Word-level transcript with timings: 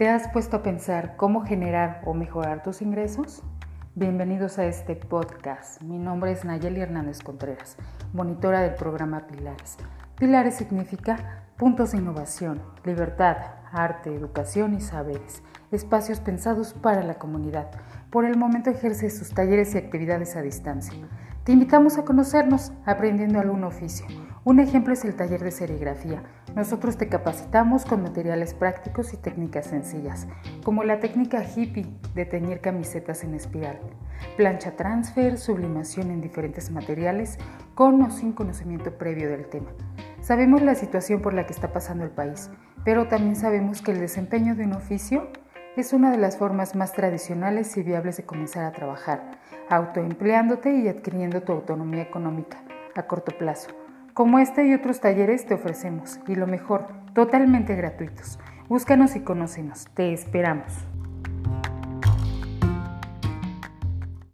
¿Te 0.00 0.08
has 0.08 0.28
puesto 0.28 0.56
a 0.56 0.62
pensar 0.62 1.14
cómo 1.18 1.44
generar 1.44 2.00
o 2.06 2.14
mejorar 2.14 2.62
tus 2.62 2.80
ingresos? 2.80 3.42
Bienvenidos 3.94 4.58
a 4.58 4.64
este 4.64 4.96
podcast. 4.96 5.82
Mi 5.82 5.98
nombre 5.98 6.32
es 6.32 6.42
Nayeli 6.42 6.80
Hernández 6.80 7.20
Contreras, 7.20 7.76
monitora 8.14 8.62
del 8.62 8.76
programa 8.76 9.26
Pilares. 9.26 9.76
Pilares 10.18 10.54
significa 10.54 11.44
puntos 11.58 11.92
de 11.92 11.98
innovación, 11.98 12.62
libertad, 12.82 13.36
arte, 13.72 14.14
educación 14.14 14.72
y 14.72 14.80
saberes, 14.80 15.42
espacios 15.70 16.18
pensados 16.20 16.72
para 16.72 17.02
la 17.02 17.16
comunidad. 17.16 17.70
Por 18.08 18.24
el 18.24 18.38
momento 18.38 18.70
ejerce 18.70 19.10
sus 19.10 19.34
talleres 19.34 19.74
y 19.74 19.78
actividades 19.78 20.34
a 20.34 20.40
distancia. 20.40 20.94
Te 21.44 21.52
invitamos 21.52 21.98
a 21.98 22.06
conocernos 22.06 22.72
aprendiendo 22.86 23.38
algún 23.38 23.64
oficio 23.64 24.06
un 24.42 24.58
ejemplo 24.58 24.94
es 24.94 25.04
el 25.04 25.14
taller 25.14 25.42
de 25.42 25.50
serigrafía. 25.50 26.22
Nosotros 26.54 26.96
te 26.96 27.08
capacitamos 27.08 27.84
con 27.84 28.02
materiales 28.02 28.54
prácticos 28.54 29.12
y 29.12 29.18
técnicas 29.18 29.66
sencillas, 29.66 30.26
como 30.64 30.82
la 30.82 30.98
técnica 30.98 31.44
hippie 31.44 31.86
de 32.14 32.24
teñir 32.24 32.60
camisetas 32.60 33.22
en 33.22 33.34
espiral, 33.34 33.78
plancha 34.38 34.76
transfer, 34.76 35.36
sublimación 35.36 36.10
en 36.10 36.22
diferentes 36.22 36.70
materiales, 36.70 37.38
con 37.74 38.00
o 38.02 38.10
sin 38.10 38.32
conocimiento 38.32 38.96
previo 38.96 39.28
del 39.28 39.46
tema. 39.46 39.70
Sabemos 40.22 40.62
la 40.62 40.74
situación 40.74 41.20
por 41.20 41.34
la 41.34 41.44
que 41.44 41.52
está 41.52 41.72
pasando 41.72 42.04
el 42.04 42.10
país, 42.10 42.50
pero 42.82 43.08
también 43.08 43.36
sabemos 43.36 43.82
que 43.82 43.92
el 43.92 44.00
desempeño 44.00 44.54
de 44.54 44.64
un 44.64 44.72
oficio 44.72 45.28
es 45.76 45.92
una 45.92 46.10
de 46.10 46.18
las 46.18 46.38
formas 46.38 46.74
más 46.74 46.92
tradicionales 46.94 47.76
y 47.76 47.82
viables 47.82 48.16
de 48.16 48.24
comenzar 48.24 48.64
a 48.64 48.72
trabajar, 48.72 49.38
autoempleándote 49.68 50.74
y 50.74 50.88
adquiriendo 50.88 51.42
tu 51.42 51.52
autonomía 51.52 52.02
económica 52.02 52.62
a 52.94 53.06
corto 53.06 53.36
plazo. 53.36 53.68
Como 54.20 54.38
este 54.38 54.66
y 54.66 54.74
otros 54.74 55.00
talleres 55.00 55.46
te 55.46 55.54
ofrecemos, 55.54 56.20
y 56.28 56.34
lo 56.34 56.46
mejor, 56.46 56.88
totalmente 57.14 57.74
gratuitos. 57.74 58.38
Búscanos 58.68 59.16
y 59.16 59.20
conócenos. 59.20 59.86
Te 59.94 60.12
esperamos. 60.12 60.89